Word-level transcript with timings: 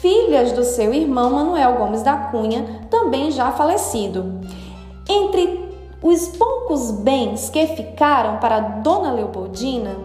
filhas 0.00 0.52
do 0.52 0.64
seu 0.64 0.92
irmão 0.94 1.30
Manuel 1.30 1.74
Gomes 1.74 2.02
da 2.02 2.16
Cunha, 2.16 2.86
também 2.90 3.30
já 3.30 3.50
falecido. 3.52 4.40
Entre 5.08 5.68
os 6.02 6.28
poucos 6.28 6.90
bens 6.90 7.48
que 7.48 7.66
ficaram 7.68 8.36
para 8.38 8.60
Dona 8.60 9.12
Leopoldina, 9.12 9.96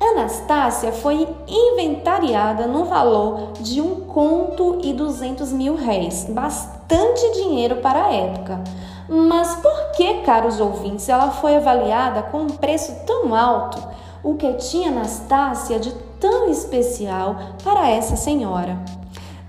Anastácia 0.00 0.92
foi 0.92 1.28
inventariada 1.48 2.68
no 2.68 2.84
valor 2.84 3.52
de 3.60 3.80
um 3.80 3.96
conto 4.02 4.78
e 4.82 4.92
duzentos 4.92 5.52
mil 5.52 5.74
réis, 5.74 6.24
bastante 6.30 7.32
dinheiro 7.32 7.76
para 7.76 8.06
a 8.06 8.14
época. 8.14 8.60
Mas 9.08 9.56
por 9.56 9.90
que, 9.96 10.22
caros 10.22 10.60
ouvintes, 10.60 11.08
ela 11.08 11.30
foi 11.30 11.56
avaliada 11.56 12.22
com 12.22 12.42
um 12.42 12.46
preço 12.46 12.94
tão 13.04 13.34
alto? 13.34 13.78
O 14.22 14.34
que 14.34 14.52
tinha 14.54 14.90
Anastácia 14.90 15.78
de 15.78 15.92
tão 16.18 16.50
especial 16.50 17.54
para 17.62 17.88
essa 17.88 18.16
senhora? 18.16 18.76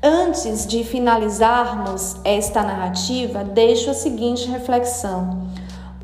Antes 0.00 0.66
de 0.66 0.84
finalizarmos 0.84 2.16
esta 2.24 2.62
narrativa, 2.62 3.42
deixo 3.42 3.90
a 3.90 3.94
seguinte 3.94 4.48
reflexão. 4.48 5.48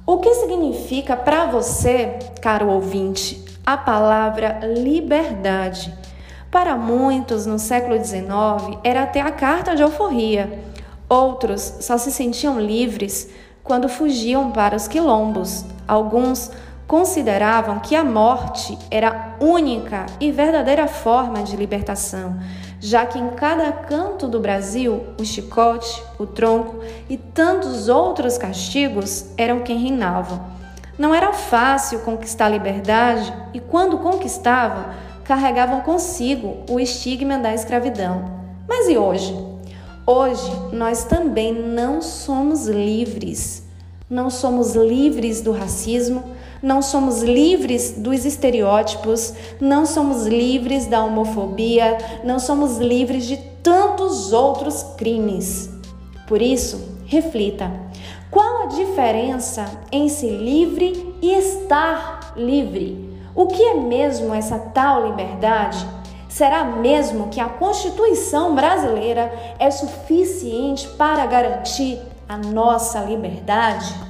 O 0.05 0.19
que 0.19 0.34
significa 0.34 1.17
para 1.17 1.47
você, 1.47 2.19
caro 2.41 2.69
ouvinte, 2.69 3.45
a 3.65 3.77
palavra 3.77 4.61
liberdade. 4.65 5.95
Para 6.50 6.77
muitos, 6.77 7.47
no 7.47 7.59
século 7.59 8.03
XIX, 8.03 8.78
era 8.83 9.03
até 9.05 9.20
a 9.20 9.31
carta 9.31 9.77
de 9.77 9.83
alforria. 9.83 10.65
Outros 11.09 11.75
só 11.81 11.97
se 11.97 12.11
sentiam 12.11 12.59
livres 12.59 13.28
quando 13.62 13.89
fugiam 13.89 14.50
para 14.50 14.75
os 14.75 14.89
quilombos. 14.89 15.65
Alguns 15.87 16.50
consideravam 16.89 17.81
que 17.81 17.94
a 17.94 18.03
morte 18.03 18.77
era 18.91 19.11
a 19.39 19.44
única 19.44 20.06
e 20.19 20.32
verdadeira 20.32 20.88
forma 20.88 21.43
de 21.43 21.54
libertação, 21.54 22.41
já 22.81 23.04
que 23.04 23.19
em 23.19 23.28
cada 23.28 23.71
canto 23.71 24.26
do 24.26 24.41
Brasil 24.41 25.04
o 25.21 25.25
chicote, 25.25 26.03
o 26.19 26.27
tronco 26.27 26.77
e 27.09 27.19
tantos 27.19 27.91
outros 27.91 28.38
castigos 28.38 29.27
eram 29.37 29.60
quem 29.60 29.77
reinavam. 29.77 30.41
Não 30.98 31.15
era 31.15 31.34
fácil 31.34 32.00
conquistar 32.00 32.47
a 32.47 32.48
liberdade 32.48 33.32
e, 33.53 33.60
quando 33.60 33.98
conquistavam, 33.98 34.87
carregavam 35.25 35.82
consigo 35.82 36.65
o 36.71 36.81
estigma 36.81 37.38
da 37.38 37.54
escravidão. 37.54 38.25
Mas 38.66 38.88
e 38.88 38.97
hoje? 38.97 39.37
Hoje 40.06 40.50
nós 40.72 41.04
também 41.04 41.53
não 41.53 42.00
somos 42.00 42.66
livres. 42.66 43.62
Não 44.09 44.31
somos 44.31 44.75
livres 44.75 45.43
do 45.43 45.53
racismo, 45.53 46.38
não 46.63 46.83
somos 46.83 47.23
livres 47.23 47.93
dos 47.93 48.25
estereótipos, 48.25 49.33
não 49.61 49.87
somos 49.87 50.27
livres 50.27 50.87
da 50.87 51.05
homofobia, 51.05 51.99
não 52.25 52.39
somos 52.39 52.79
livres 52.79 53.27
de 53.27 53.37
tantos 53.63 54.33
outros 54.33 54.83
crimes. 54.97 55.71
Por 56.27 56.43
isso, 56.43 56.99
reflita. 57.07 57.71
Qual 58.31 58.65
a 58.65 58.67
diferença 58.67 59.65
em 59.91 60.09
ser 60.09 60.37
livre 60.37 61.17
e 61.23 61.33
estar 61.33 62.35
livre? 62.37 63.09
O 63.35 63.47
que 63.47 63.63
é 63.63 63.75
mesmo 63.75 64.35
essa 64.35 64.59
tal 64.59 65.07
liberdade? 65.07 65.87
Será 66.29 66.65
mesmo 66.65 67.29
que 67.29 67.41
a 67.41 67.49
Constituição 67.49 68.55
brasileira 68.55 69.33
é 69.59 69.71
suficiente 69.71 70.87
para 70.89 71.25
garantir 71.25 71.99
a 72.29 72.37
nossa 72.37 73.01
liberdade? 73.01 74.08